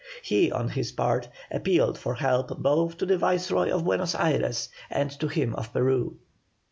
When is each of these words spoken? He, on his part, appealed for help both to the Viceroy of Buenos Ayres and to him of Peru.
He, 0.23 0.51
on 0.51 0.69
his 0.69 0.91
part, 0.91 1.29
appealed 1.51 1.95
for 1.95 2.15
help 2.15 2.57
both 2.57 2.97
to 2.97 3.05
the 3.05 3.19
Viceroy 3.19 3.69
of 3.69 3.83
Buenos 3.83 4.15
Ayres 4.15 4.69
and 4.89 5.11
to 5.19 5.27
him 5.27 5.53
of 5.53 5.71
Peru. 5.71 6.15